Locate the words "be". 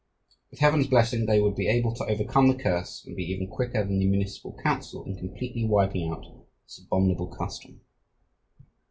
1.55-1.67, 3.15-3.21